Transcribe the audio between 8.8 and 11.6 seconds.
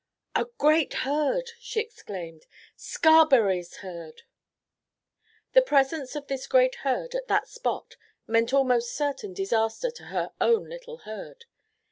certain disaster to her own little herd.